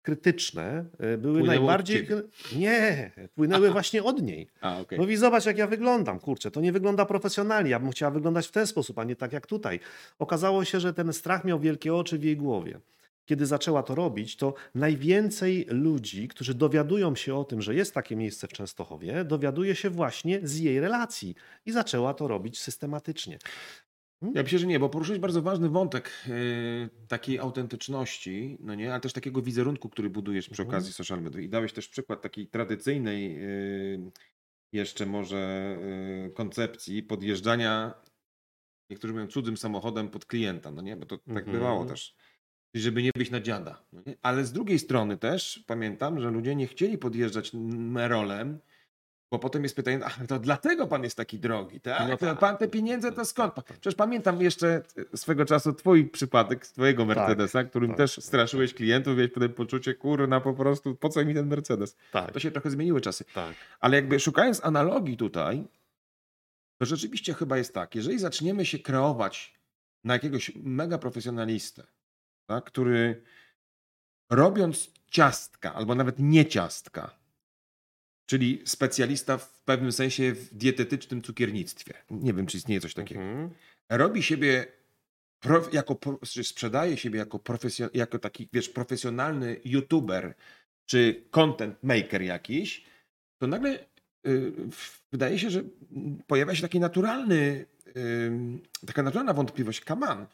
[0.03, 2.07] krytyczne y, były Płynęły najbardziej.
[2.55, 4.47] Nie, płynęły właśnie od niej.
[4.61, 4.99] A, okej.
[4.99, 8.51] Mówi, zobacz jak ja wyglądam, kurczę, to nie wygląda profesjonalnie, ja bym chciała wyglądać w
[8.51, 9.79] ten sposób, a nie tak jak tutaj.
[10.19, 12.79] Okazało się, że ten strach miał wielkie oczy w jej głowie.
[13.25, 18.15] Kiedy zaczęła to robić, to najwięcej ludzi, którzy dowiadują się o tym, że jest takie
[18.15, 21.35] miejsce w Częstochowie, dowiaduje się właśnie z jej relacji
[21.65, 23.39] i zaczęła to robić systematycznie.
[24.35, 29.01] Ja myślę, że nie, bo poruszyłeś bardzo ważny wątek yy, takiej autentyczności, no nie, ale
[29.01, 30.69] też takiego wizerunku, który budujesz przy Mhm.
[30.77, 31.41] okazji social media.
[31.41, 34.11] I dałeś też przykład takiej tradycyjnej yy,
[34.73, 35.77] jeszcze może
[36.23, 37.93] yy, koncepcji podjeżdżania,
[38.89, 41.51] niektórzy mówią cudzym samochodem pod klienta, no nie, bo to tak Mhm.
[41.51, 42.15] bywało też.
[42.75, 43.85] Czyli żeby nie być na dziada.
[43.93, 44.15] No nie?
[44.21, 48.59] Ale z drugiej strony też pamiętam, że ludzie nie chcieli podjeżdżać merolem,
[49.33, 52.09] bo potem jest pytanie, ach, to dlatego pan jest taki drogi, tak?
[52.09, 52.39] No tak.
[52.39, 53.53] Pan te pieniądze to skąd?
[53.53, 53.63] pan?
[53.67, 54.81] Przecież pamiętam jeszcze
[55.15, 59.53] swego czasu twój przypadek z twojego Mercedesa, którym tak, też tak, straszyłeś klientów, miałeś potem
[59.53, 61.97] poczucie, kurna, po prostu, po co mi ten Mercedes?
[62.11, 63.25] Tak, To się trochę zmieniły czasy.
[63.33, 63.55] tak.
[63.79, 65.67] Ale jakby szukając analogii tutaj,
[66.77, 69.53] to rzeczywiście chyba jest tak, jeżeli zaczniemy się kreować
[70.03, 71.83] na jakiegoś mega profesjonalistę,
[72.45, 73.23] tak, który
[74.29, 77.22] robiąc ciastka, albo nawet nie ciastka,
[78.33, 83.49] czyli specjalista w pewnym sensie w dietetycznym cukiernictwie, nie wiem, czy istnieje coś takiego, Mhm.
[83.89, 84.65] robi siebie
[85.39, 90.33] prof, jako, sprzedaje siebie jako, profesjon, jako taki, wiesz, profesjonalny youtuber,
[90.85, 92.85] czy content maker jakiś,
[93.41, 93.79] to nagle
[94.27, 94.51] y,
[95.11, 95.63] wydaje się, że
[96.27, 97.65] pojawia się taki naturalny,
[98.87, 100.27] taka naturalna wątpliwość, kaman.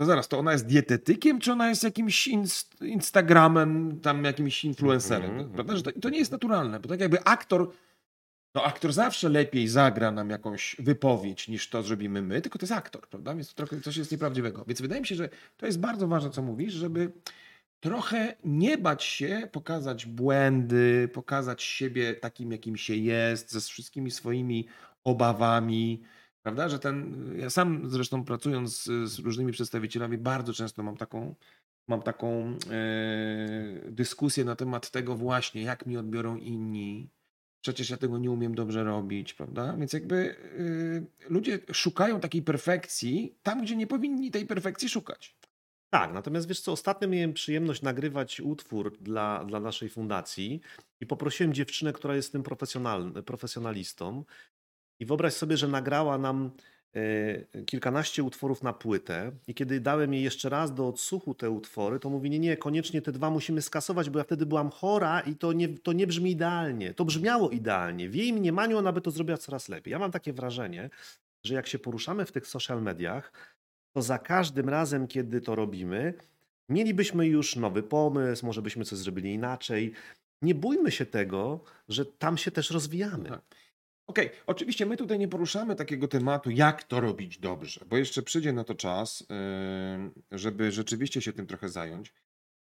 [0.00, 5.30] No zaraz, to ona jest dietetykiem, czy ona jest jakimś inst, Instagramem, tam jakimś influencerem?
[5.30, 5.76] Mhm, Prawda?
[5.76, 7.70] Że to, to nie jest naturalne, bo tak jakby aktor,
[8.54, 12.72] no aktor zawsze lepiej zagra nam jakąś wypowiedź niż to zrobimy my, tylko to jest
[12.72, 13.34] aktor, prawda?
[13.34, 14.64] Więc to trochę coś jest nieprawdziwego.
[14.64, 17.12] Więc wydaje mi się, że to jest bardzo ważne, co mówisz, żeby
[17.80, 24.66] trochę nie bać się pokazać błędy, pokazać siebie takim, jakim się jest, ze wszystkimi swoimi
[25.04, 26.02] obawami,
[26.42, 26.68] prawda?
[26.68, 31.34] Że ten, ja sam zresztą pracując z, różnymi przedstawicielami, bardzo często mam taką,
[31.88, 37.10] mam taką e, dyskusję na temat tego właśnie, jak mi odbiorą inni.
[37.62, 39.76] Przecież ja tego nie umiem dobrze robić, prawda?
[39.76, 40.36] Więc jakby
[41.26, 45.36] e, ludzie szukają takiej perfekcji tam, gdzie nie powinni tej perfekcji szukać.
[45.90, 50.60] Tak, natomiast wiesz co, ostatnio miałem przyjemność nagrywać utwór dla, dla naszej fundacji
[51.00, 54.24] i poprosiłem dziewczynę, która jest tym profesjonal, profesjonalistą
[55.00, 56.50] i wyobraź sobie, że nagrała nam
[56.94, 62.00] e, kilkanaście utworów na płytę i kiedy dałem jej jeszcze raz do odsłuchu te utwory,
[62.00, 65.36] to mówi, nie, nie, koniecznie te dwa musimy skasować, bo ja wtedy byłam chora i
[65.36, 66.94] to nie, to nie brzmi idealnie.
[66.94, 68.08] To brzmiało idealnie.
[68.08, 69.92] W jej mniemaniu ona by to zrobiła coraz lepiej.
[69.92, 70.90] Ja mam takie wrażenie,
[71.44, 73.32] że jak się poruszamy w tych social mediach,
[73.92, 76.14] to za każdym razem, kiedy to robimy,
[76.68, 79.92] mielibyśmy już nowy pomysł, może byśmy coś zrobili inaczej.
[80.42, 83.28] Nie bójmy się tego, że tam się też rozwijamy.
[83.28, 83.59] Tak.
[84.10, 88.52] Okej, oczywiście my tutaj nie poruszamy takiego tematu, jak to robić dobrze, bo jeszcze przyjdzie
[88.52, 89.26] na to czas,
[90.30, 92.14] żeby rzeczywiście się tym trochę zająć,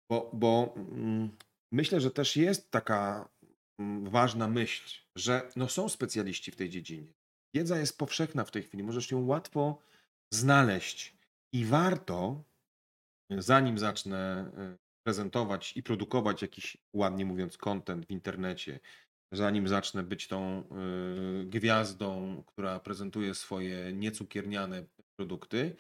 [0.10, 1.32] bo, bo mm,
[1.72, 3.30] myślę, że też jest taka
[3.80, 7.14] mm, ważna myśl, że no są specjaliści w tej dziedzinie.
[7.56, 9.80] Wiedza jest powszechna w tej chwili, możesz ją łatwo
[10.34, 11.18] znaleźć
[11.54, 12.44] i warto,
[13.30, 18.80] zanim zacznę y, prezentować i produkować jakiś, ładnie mówiąc, content w internecie,
[19.32, 20.64] zanim zacznę być tą
[21.42, 25.76] y, gwiazdą, która prezentuje swoje niecukierniane produkty,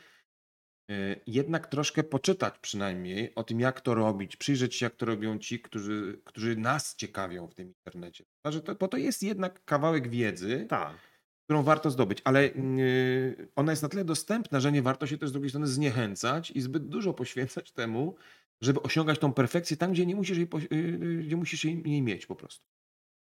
[0.91, 5.39] y, jednak troszkę poczytać przynajmniej o tym, jak to robić, przyjrzeć się, jak to robią
[5.39, 8.25] ci, którzy, którzy nas ciekawią w tym internecie.
[8.65, 10.97] To, bo to jest jednak kawałek wiedzy, Tak.
[11.45, 15.29] którą warto zdobyć, ale yy, ona jest na tyle dostępna, że nie warto się też
[15.29, 18.15] z drugiej strony zniechęcać i zbyt dużo poświęcać temu,
[18.61, 20.47] żeby osiągać tą perfekcję tam, gdzie nie musisz jej,
[21.25, 22.80] gdzie musisz jej mieć po prostu.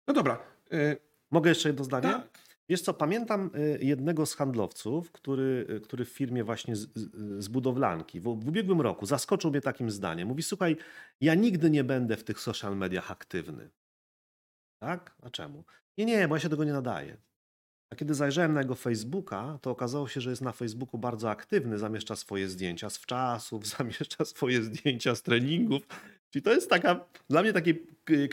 [0.08, 0.40] No dobra.
[0.72, 0.98] Yy,
[1.32, 2.08] Mogę jeszcze jedno zdanie?
[2.08, 2.28] tak.
[2.70, 7.44] Wiesz co, pamiętam y, jednego z handlowców, który, y, który w firmie właśnie z, z,
[7.44, 10.28] z budowlanki w, w ubiegłym roku zaskoczył mnie takim zdaniem.
[10.28, 10.78] Mówi, słuchaj,
[11.22, 13.70] ja nigdy nie będę w tych social mediach aktywny.
[14.80, 15.16] Tak?
[15.22, 15.64] A czemu?
[15.98, 17.18] Nie, nie, bo ja się tego nie nadaję.
[17.90, 21.78] A kiedy zajrzałem na jego Facebooka, to okazało się, że jest na Facebooku bardzo aktywny,
[21.78, 25.88] zamieszcza swoje zdjęcia z wczasów, zamieszcza swoje zdjęcia z treningów.
[26.34, 27.74] Czyli to jest taka, dla mnie taki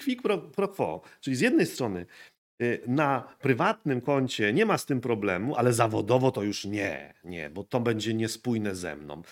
[0.04, 1.00] quick pro, pro quo.
[1.20, 2.06] Czyli z jednej strony
[2.62, 7.50] y, na prywatnym koncie nie ma z tym problemu, ale zawodowo to już nie, nie,
[7.50, 9.22] bo to będzie niespójne ze mną.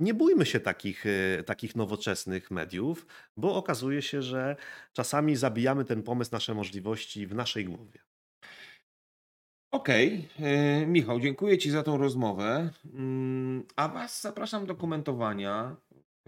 [0.00, 4.56] Nie bójmy się takich, y, takich nowoczesnych mediów, bo okazuje się, że
[4.92, 8.06] czasami zabijamy ten pomysł, nasze możliwości w naszej głowie.
[9.70, 12.70] Okej, yy, Michał, dziękuję Ci za tą rozmowę.
[12.94, 15.76] Mm, A Was zapraszam do komentowania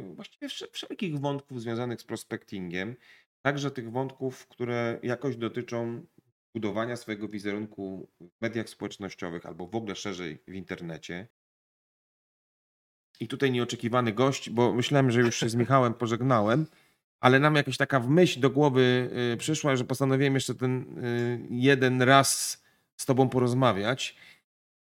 [0.03, 2.97] właściwie wsze- wszelkich wątków związanych z prospectingiem,
[3.43, 6.07] także tych wątków, które jakoś dotyczą
[6.55, 11.29] budowania swojego wizerunku w mediach społecznościowych albo w ogóle szerzej w internecie.
[13.21, 16.67] I tutaj nieoczekiwany gość, bo myślałem, że już się z Michałem pożegnałem,
[17.21, 21.47] ale nam jakaś taka w myśl do głowy y, przyszła, że postanowiłem jeszcze ten y,
[21.51, 22.63] jeden raz
[22.97, 24.17] z Tobą porozmawiać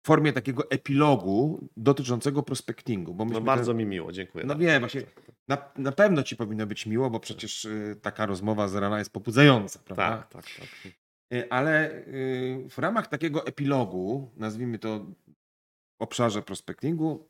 [0.06, 3.14] w formie takiego epilogu dotyczącego prospectingu.
[3.14, 4.46] Bo No bardzo ten- mi miło, dziękuję.
[4.46, 5.02] No wiem, właśnie
[5.48, 9.12] na, na pewno Ci powinno być miło, bo przecież y, taka rozmowa z rana jest
[9.12, 10.18] pobudzająca, prawda?
[10.18, 10.92] Tak, tak, tak.
[11.34, 15.00] Y, Ale y, w ramach takiego epilogu, nazwijmy to
[16.00, 17.30] w obszarze prospectingu,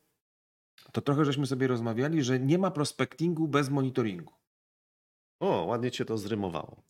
[0.92, 4.32] to trochę żeśmy sobie rozmawiali, że nie ma prospectingu bez monitoringu.
[5.40, 6.82] O, ładnie cię to zrymowało.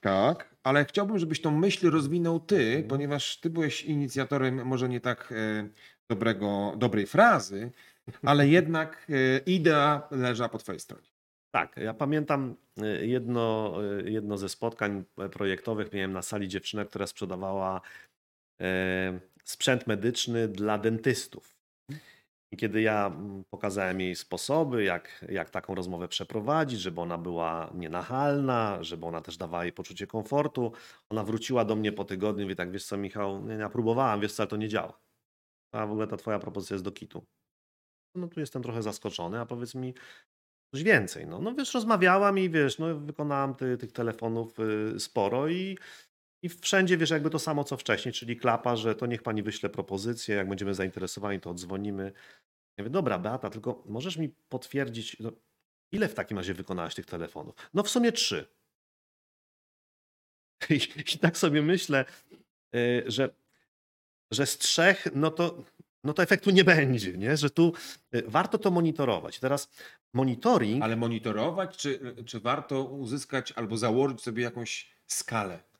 [0.00, 2.88] Tak, ale chciałbym, żebyś tą myśl rozwinął ty, Mhm.
[2.88, 5.68] ponieważ ty byłeś inicjatorem może nie tak e,
[6.08, 7.70] dobrego, dobrej frazy,
[8.22, 11.08] ale jednak e, idea leża po twojej stronie.
[11.54, 12.56] Tak, ja pamiętam
[13.00, 13.74] y, jedno,
[14.04, 15.92] jedno ze spotkań e, projektowych.
[15.92, 17.80] Miałem na sali dziewczynę, która sprzedawała
[18.60, 21.56] e, sprzęt medyczny dla dentystów.
[22.52, 27.70] I kiedy ja mm, pokazałem jej sposoby, jak, jak taką rozmowę przeprowadzić, żeby ona była
[27.74, 30.72] nienachalna, żeby ona też dawała jej poczucie komfortu,
[31.10, 34.32] ona wróciła do mnie po tygodniu i mówi tak, wiesz co Michał, ja próbowałam, wiesz
[34.32, 35.00] co, ale to nie działa.
[35.74, 37.24] A w ogóle ta twoja propozycja jest do kitu.
[38.14, 39.94] No tu jestem trochę zaskoczony, a powiedz mi,
[40.74, 41.26] coś więcej.
[41.26, 45.78] No, no wiesz, rozmawiałam i wiesz, no wykonałam ty, tych telefonów y, sporo i,
[46.42, 49.68] i wszędzie wiesz jakby to samo co wcześniej, czyli klapa, że to niech pani wyśle
[49.68, 52.12] propozycję, jak będziemy zainteresowani to odzwonimy.
[52.76, 55.32] Ja mówię, dobra Beata, tylko możesz mi potwierdzić, no,
[55.92, 57.54] ile w takim razie wykonałaś tych telefonów?
[57.74, 58.46] No w sumie trzy.
[60.70, 60.80] I,
[61.14, 62.04] i tak sobie myślę,
[62.74, 63.34] y, że,
[64.30, 65.64] że z trzech, no to,
[66.04, 67.36] no to efektu nie będzie, nie?
[67.36, 67.72] że tu
[68.14, 69.38] y, warto to monitorować.
[69.38, 69.70] Teraz
[70.12, 75.71] monitoring, Ale monitorować, czy, czy warto uzyskać albo założyć sobie jakąś skalę?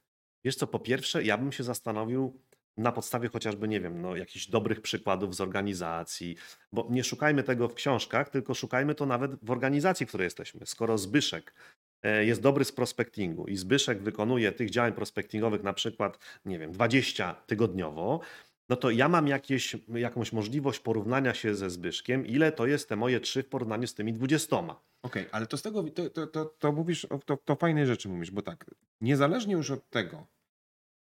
[0.44, 2.40] Wiesz co, po pierwsze, ja bym się zastanowił
[2.76, 6.36] na podstawie chociażby, nie wiem, no, jakichś dobrych przykładów z organizacji,
[6.72, 10.66] bo nie szukajmy tego w książkach, tylko szukajmy to nawet w organizacji, w której jesteśmy.
[10.66, 11.54] Skoro Zbyszek
[12.02, 16.72] e, jest dobry z prospectingu i Zbyszek wykonuje tych działań prospectingowych na przykład, nie wiem,
[16.72, 18.20] 20 tygodniowo,
[18.68, 22.96] no to ja mam jakieś, jakąś możliwość porównania się ze Zbyszkiem, ile to jest te
[22.96, 24.56] moje trzy w porównaniu z tymi 20.
[25.02, 28.30] Okej, ale to z tego, to, to, to, to mówisz, to, to fajnej rzeczy mówisz,
[28.30, 28.70] bo tak,
[29.00, 30.26] niezależnie już od tego,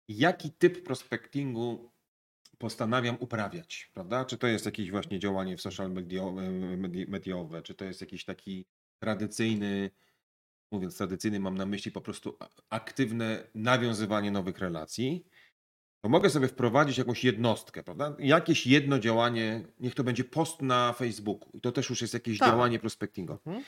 [0.09, 1.93] jaki typ prospectingu
[2.59, 4.25] postanawiam uprawiać, prawda?
[4.25, 6.43] Czy to jest jakieś właśnie działanie w social mediowe,
[6.77, 8.67] medi- mediowe, czy to jest jakiś taki
[9.03, 9.91] tradycyjny,
[10.73, 12.37] mówiąc tradycyjny, mam na myśli po prostu
[12.71, 15.27] aktywne nawiązywanie nowych relacji,
[16.01, 18.17] to mogę sobie wprowadzić jakąś jednostkę, prawda?
[18.19, 21.51] Jakieś jedno działanie, niech to będzie post na Facebooku.
[21.55, 22.49] I to też już jest jakieś Tak.
[22.49, 23.41] działanie prospectingowe.
[23.47, 23.65] Mhm.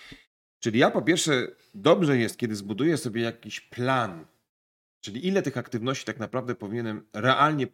[0.61, 4.27] Czyli ja po pierwsze, dobrze jest, kiedy zbuduję sobie jakiś plan,
[5.01, 7.67] czyli ile tych aktywności tak naprawdę powinienem realnie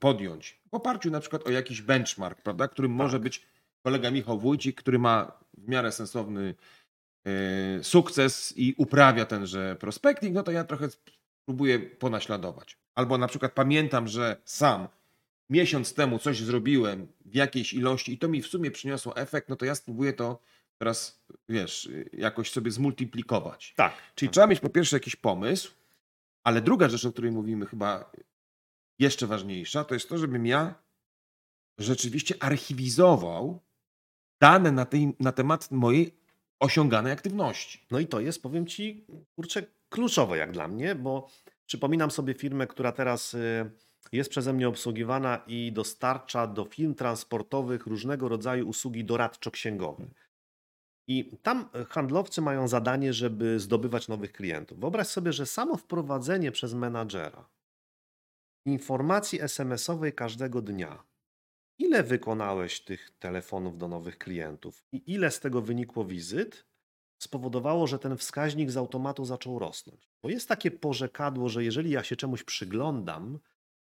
[0.00, 3.22] podjąć, w oparciu na przykład o jakiś benchmark, prawda, którym może Tak.
[3.22, 3.46] być
[3.82, 6.54] kolega Michał Wójcik, który ma w miarę sensowny
[7.26, 10.88] e, sukces i uprawia tenże prospecting, no to ja trochę
[11.44, 12.78] próbuję ponaśladować.
[13.00, 14.88] Albo na przykład pamiętam, że sam
[15.50, 19.56] miesiąc temu coś zrobiłem w jakiejś ilości i to mi w sumie przyniosło efekt, no
[19.56, 20.40] to ja spróbuję to
[20.78, 23.74] teraz, wiesz, jakoś sobie zmultiplikować.
[23.76, 23.92] Tak.
[24.14, 24.32] Czyli tak.
[24.32, 25.72] trzeba mieć po pierwsze jakiś pomysł,
[26.44, 28.12] ale druga rzecz, o której mówimy chyba
[28.98, 30.74] jeszcze ważniejsza, to jest to, żebym ja
[31.78, 33.60] rzeczywiście archiwizował
[34.40, 36.14] dane na, tej, na temat mojej
[36.58, 37.86] osiąganej aktywności.
[37.90, 41.30] No i to jest, powiem ci, kurczę, kluczowe jak dla mnie, bo
[41.70, 43.70] przypominam sobie firmę, która teraz y,
[44.12, 50.06] jest przeze mnie obsługiwana i dostarcza do firm transportowych różnego rodzaju usługi doradczo-księgowe.
[51.08, 54.80] I tam handlowcy mają zadanie, żeby zdobywać nowych klientów.
[54.80, 57.48] Wyobraź sobie, że samo wprowadzenie przez menadżera
[58.66, 61.04] informacji SMS-owej każdego dnia,
[61.78, 66.66] ile wykonałeś tych telefonów do nowych klientów i ile z tego wynikło wizyt,
[67.22, 70.08] spowodowało, że ten wskaźnik z automatu zaczął rosnąć.
[70.22, 73.38] Bo jest takie porzekadło, że jeżeli ja się czemuś przyglądam,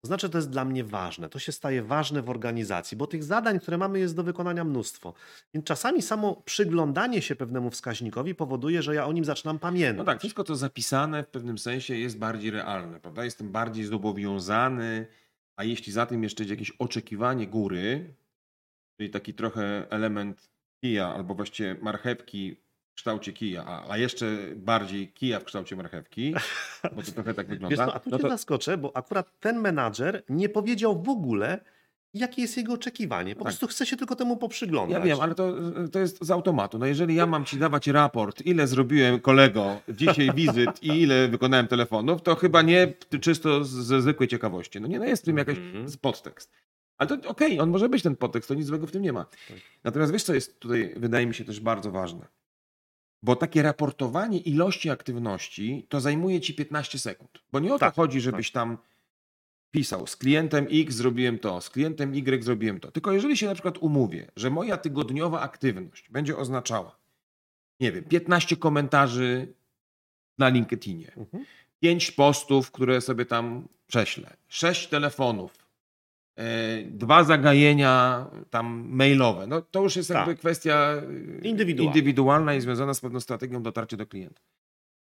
[0.02, 1.30] to znaczy, to jest dla mnie ważne.
[1.30, 5.14] To się staje ważne w organizacji, bo tych zadań, które mamy, jest do wykonania mnóstwo.
[5.54, 9.98] Więc czasami samo przyglądanie się pewnemu wskaźnikowi powoduje, że ja o nim zaczynam pamiętać.
[9.98, 13.26] No tak, wszystko co zapisane w pewnym sensie jest bardziej realne, prawda?
[13.26, 15.08] Jestem bardziej zobowiązany,
[15.56, 18.16] a jeśli za tym jeszcze jakieś oczekiwanie góry,
[18.98, 20.50] czyli taki trochę element
[20.82, 22.69] kija, albo właściwie marchewki
[23.00, 26.34] kształcie kija, a, a jeszcze bardziej kija w kształcie marchewki,
[26.96, 27.86] bo to trochę tak Wiesz wygląda.
[27.86, 31.60] co, a tu no cię to, zaskoczę, bo akurat ten menadżer nie powiedział w ogóle,
[32.14, 33.36] jakie jest jego oczekiwanie.
[33.36, 33.48] Po Tak.
[33.48, 34.98] prostu chce się tylko temu poprzyglądać.
[35.00, 35.54] ja wiem, ale to,
[35.92, 36.80] to jest z automatu.
[36.80, 41.68] No jeżeli ja mam ci dawać raport, ile zrobiłem kolego dzisiaj wizyt i ile wykonałem
[41.68, 44.82] telefonów, to chyba nie czysto ze zwykłej ciekawości.
[44.82, 45.86] No nie, no jest w tym jakaś Mhm.
[46.02, 46.52] podtekst.
[46.98, 49.24] Ale to okej, on może być ten podtekst, to nic złego w tym nie ma.
[49.26, 49.58] Tak.
[49.84, 52.26] Natomiast wiesz, co jest tutaj, wydaje mi się też bardzo ważne?
[53.24, 57.30] Bo takie raportowanie ilości aktywności to zajmuje ci 15 sekund.
[57.52, 58.78] Bo nie o Tak, to chodzi, żebyś tam
[59.72, 62.92] pisał, z klientem X zrobiłem to, z klientem Y zrobiłem to.
[62.92, 66.96] Tylko jeżeli się na przykład umówię, że moja tygodniowa aktywność będzie oznaczała,
[67.80, 69.54] nie wiem, 15 komentarzy
[70.38, 71.46] na LinkedInie, Mhm.
[71.80, 75.69] 5 postów, które sobie tam prześlę, 6 telefonów,
[76.92, 79.48] dwa zagajenia tam mailowe.
[79.48, 80.18] No to już jest Tak.
[80.18, 80.94] jakby kwestia
[81.42, 81.92] e, Indywidualna.
[81.92, 84.42] indywidualna i związana z pewną strategią dotarcia do klienta.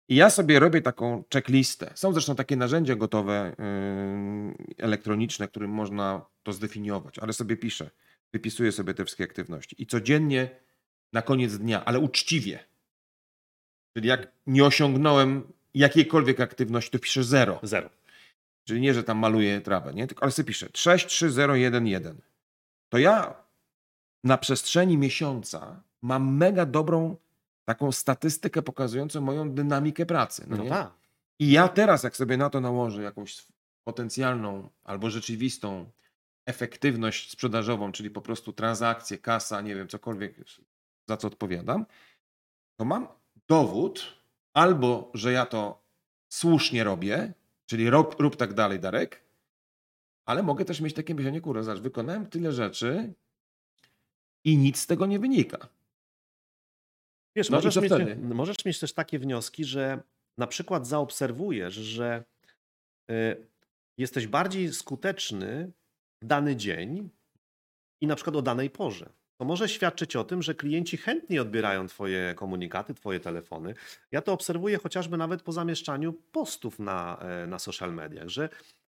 [0.10, 1.92] I ja sobie robię taką checklistę.
[1.96, 7.89] Są zresztą takie narzędzia gotowe, yy, elektroniczne, którym można to zdefiniować, ale sobie piszę,
[8.34, 9.82] wypisuję sobie te wszystkie aktywności.
[9.84, 10.50] I codziennie
[11.13, 12.60] na koniec dnia, ale uczciwie.
[13.98, 17.60] Czyli jak nie osiągnąłem jakiejkolwiek aktywności, to piszę zero.
[17.63, 17.89] Zero.
[18.70, 20.08] Czyli nie, że tam maluję trawę, nie?
[20.08, 22.22] Tylko, ale sobie piszę 6, 3, 0, 1, 1.
[22.90, 23.44] To ja
[24.24, 27.16] na przestrzeni miesiąca mam mega dobrą
[27.66, 30.46] taką statystykę pokazującą moją dynamikę pracy.
[30.48, 30.92] No No, tak.
[31.40, 33.46] I ja teraz, jak sobie na to nałożę jakąś
[33.84, 35.92] potencjalną albo rzeczywistą
[36.46, 40.36] efektywność sprzedażową, czyli po prostu transakcje, kasa, nie wiem, cokolwiek,
[41.08, 41.86] za co odpowiadam,
[42.80, 43.08] to mam
[43.48, 44.16] dowód
[44.54, 45.82] albo, że ja to
[46.28, 47.34] słusznie robię,
[47.70, 49.24] czyli rób, rób tak dalej, Darek,
[50.26, 53.13] ale mogę też mieć takie myślenie, kurwa, zobacz, wykonałem tyle rzeczy
[54.44, 55.67] i nic z tego nie wynika.
[57.36, 58.15] Wiesz, No możesz, mieć, wtedy?
[58.15, 60.04] możesz mieć też takie wnioski, że
[60.38, 62.24] na przykład zaobserwujesz, że
[63.12, 63.48] y,
[63.98, 65.72] jesteś bardziej skuteczny
[66.22, 67.10] w dany dzień
[68.02, 69.10] i na przykład o danej porze.
[69.40, 73.73] To może świadczyć o tym, że klienci chętniej odbierają Twoje komunikaty, Twoje telefony.
[74.12, 78.50] Ja to obserwuję chociażby nawet po zamieszczaniu postów na, e, na social mediach, że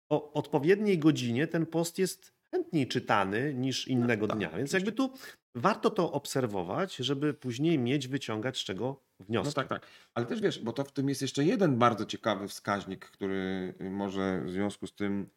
[0.08, 4.50] o odpowiedniej godzinie ten post jest chętniej czytany niż innego tak, dnia.
[4.50, 5.12] Więc jakby tu
[5.54, 9.48] warto to obserwować, żeby później mieć, wyciągać z czego wnioski.
[9.48, 9.86] No tak, tak.
[10.14, 14.42] Ale też wiesz, bo to w tym jest jeszcze jeden bardzo ciekawy wskaźnik, który może
[14.44, 15.30] w związku z tym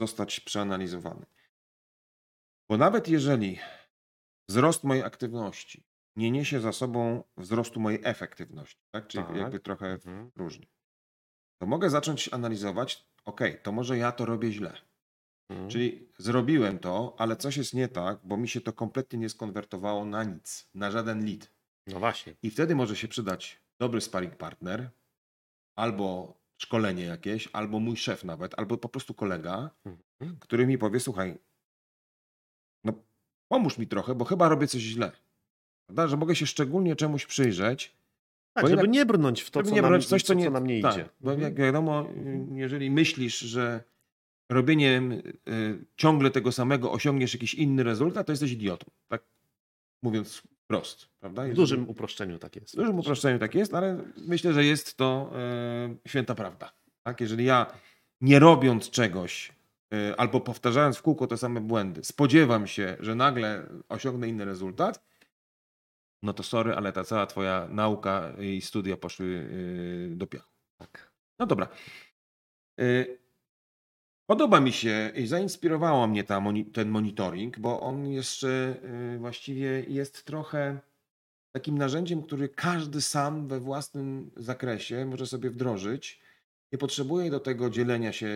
[0.00, 1.26] zostać przeanalizowany.
[2.68, 3.58] Bo nawet jeżeli
[4.48, 5.84] wzrost mojej aktywności
[6.16, 9.06] nie niesie za sobą wzrostu mojej efektywności, tak?
[9.08, 9.36] czyli Tak.
[9.36, 10.30] jakby trochę Mhm.
[10.36, 10.66] różnie,
[11.60, 14.72] to mogę zacząć analizować, ok, to może ja to robię źle.
[15.50, 15.70] Mhm.
[15.70, 20.04] Czyli zrobiłem to, ale coś jest nie tak, bo mi się to kompletnie nie skonwertowało
[20.04, 21.52] na nic, na żaden lead.
[21.86, 22.34] No właśnie.
[22.42, 24.90] I wtedy może się przydać dobry sparring partner,
[25.76, 29.70] albo szkolenie jakieś, albo mój szef nawet, albo po prostu kolega,
[30.20, 30.38] Mhm.
[30.40, 31.38] który mi powie, słuchaj,
[33.48, 35.12] pomóż mi trochę, bo chyba robię coś źle.
[35.86, 36.08] Prawda?
[36.08, 37.96] Że mogę się szczególnie czemuś przyjrzeć,
[38.54, 40.44] Tak, Bo żeby jednak- nie brnąć w to, co, nie nam, coś, co co, nie,
[40.44, 41.08] co nam nie tak, idzie.
[41.20, 41.40] Bo Mhm.
[41.52, 43.84] jak wiadomo, y, jeżeli myślisz, że
[44.50, 45.22] robieniem y,
[45.96, 48.86] ciągle tego samego osiągniesz jakiś inny rezultat, to jesteś idiotą.
[49.08, 49.22] Tak
[50.02, 51.08] mówiąc wprost.
[51.20, 51.44] Prawda?
[51.44, 52.72] W dużym uproszczeniu tak jest.
[52.74, 56.72] w dużym uproszczeniu tak jest, ale myślę, że jest to e, święta prawda.
[57.02, 57.20] Tak?
[57.20, 57.66] Jeżeli ja
[58.20, 59.54] nie robiąc czegoś e,
[60.16, 65.04] albo powtarzając w kółko te same błędy, spodziewam się, że nagle osiągnę inny rezultat,
[66.22, 69.48] no to sorry, ale ta cała twoja nauka i studia poszły
[70.12, 70.50] e, do piachu.
[70.78, 71.12] Tak.
[71.38, 71.68] No dobra.
[72.80, 73.06] E,
[74.26, 78.76] Podoba mi się i zainspirowało mnie ta, ten monitoring, bo on jeszcze
[79.18, 80.80] właściwie jest trochę
[81.52, 86.20] takim narzędziem, który każdy sam we własnym zakresie może sobie wdrożyć.
[86.72, 88.26] Nie potrzebuje do tego dzielenia się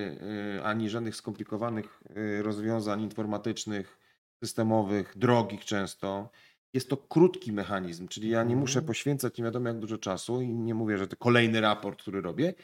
[0.58, 3.98] y, ani żadnych skomplikowanych y, rozwiązań informatycznych,
[4.44, 6.30] systemowych, drogich często.
[6.74, 8.60] Jest to krótki mechanizm, czyli ja nie Mhm.
[8.60, 12.20] muszę poświęcać nie wiadomo jak dużo czasu i nie mówię, że to kolejny raport, który
[12.20, 12.54] robię,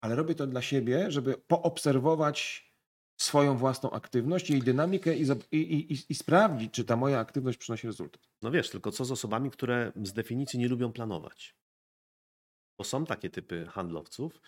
[0.00, 2.72] ale robię to dla siebie, żeby poobserwować
[3.20, 7.86] swoją własną aktywność, jej dynamikę i, i, i, i sprawdzić, czy ta moja aktywność przynosi
[7.86, 8.22] rezultat.
[8.42, 11.56] No wiesz, tylko co z osobami, które z definicji nie lubią planować?
[12.78, 14.40] Bo są takie typy handlowców.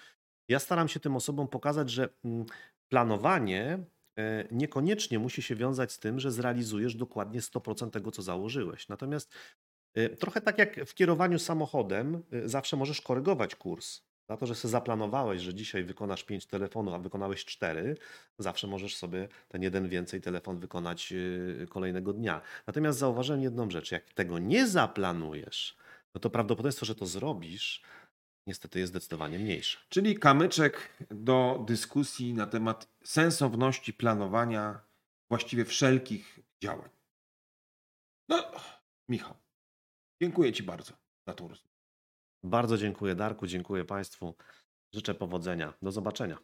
[0.48, 2.46] Ja staram się tym osobom pokazać, że mm,
[2.88, 3.78] planowanie
[4.18, 8.88] e, niekoniecznie musi się wiązać z tym, że zrealizujesz dokładnie 100% tego, co założyłeś.
[8.88, 9.34] Natomiast
[9.94, 14.02] e, trochę tak jak w kierowaniu samochodem, e, zawsze możesz korygować kurs.
[14.28, 17.96] Za to, że sobie zaplanowałeś, że dzisiaj wykonasz 5 telefonów, a wykonałeś 4,
[18.38, 21.12] zawsze możesz sobie ten jeden więcej telefon wykonać
[21.68, 22.40] kolejnego dnia.
[22.66, 25.76] Natomiast zauważyłem jedną rzecz, jak tego nie zaplanujesz,
[26.14, 27.82] no to prawdopodobieństwo, że to zrobisz,
[28.46, 29.78] niestety jest zdecydowanie mniejsze.
[29.88, 34.80] Czyli kamyczek do dyskusji na temat sensowności planowania
[35.28, 36.90] właściwie wszelkich działań.
[38.28, 38.52] No,
[39.08, 39.34] Michał,
[40.22, 40.92] dziękuję Ci bardzo
[41.26, 41.74] za tą rozmowę.
[42.44, 44.34] Bardzo dziękuję Darku, dziękuję Państwu.
[44.92, 45.74] Życzę powodzenia.
[45.82, 46.38] Do zobaczenia.